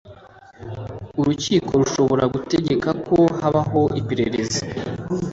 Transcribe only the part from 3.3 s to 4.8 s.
habaho iperereza